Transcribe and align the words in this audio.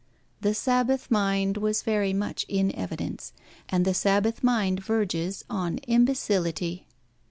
The 0.41 0.55
Sabbath 0.55 1.11
mind 1.11 1.57
was 1.57 1.83
very 1.83 2.11
much 2.11 2.43
in 2.49 2.73
evidence, 2.75 3.33
and 3.69 3.85
the 3.85 3.93
Sabbath 3.93 4.43
mind 4.43 4.83
verges 4.83 5.45
on 5.47 5.77
imbecility. 5.87 6.87